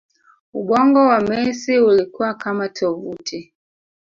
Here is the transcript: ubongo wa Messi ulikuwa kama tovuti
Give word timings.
ubongo 0.53 0.99
wa 1.09 1.21
Messi 1.21 1.77
ulikuwa 1.79 2.33
kama 2.33 2.69
tovuti 2.69 3.53